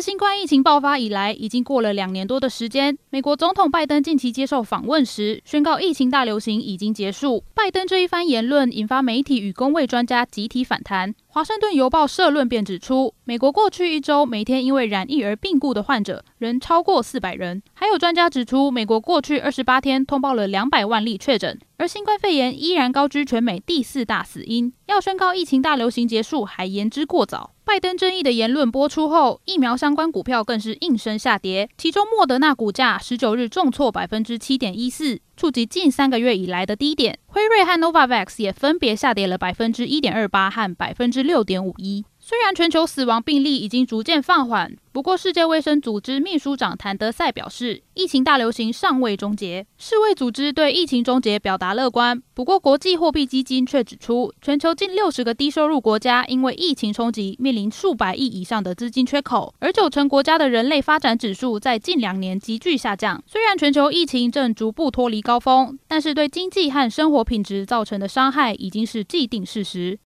[0.00, 2.96] 新冠疫情爆发以来，已经过了两年多的时间。
[3.10, 7.44] 美国总统拜登近期接受访问时，宣告疫情大流行已经结束。
[7.54, 11.14] 拜登这一番言论引发媒体与公卫专家集体反弹。
[11.28, 17.62] 华盛顿邮报社论便指出，美国过去一周每天因为染疫而病故的患者仍超过四百人。
[17.74, 24.72] 还有专家指出，美国过去二十八天通报了两百万例确诊，而新冠肺炎依然高居全美第四大死因。
[24.86, 27.52] 要宣告疫情大流行结束，还言之过早。
[27.72, 37.16] 拜登争议的言论播出后，疫苗相关股票更是应声下跌，其中莫德纳股价十九日重挫百分之七点一四，触及近三个月以来的低点。
[37.26, 42.04] 辉瑞和 Novavax 也分别下跌了百分之一点二八和百分之六点五一。
[42.30, 49.66] 虽然全球死亡病例已经逐渐放缓，不过世界卫生组织秘书长谭德赛表示，疫情大流行尚未终结。
[49.76, 63.20] 世卫组织对疫情终结表达乐观，不过国际货币基金却指出，全球近六十个低收入国家因为疫情冲击，面临数百亿以上的资金缺口，而九成国家的人类发展指数在近两年急剧下降。
[63.26, 69.98] 虽然全球疫情正逐步脱离高峰，但是对经济和生活品质造成的伤害已经是既定事实。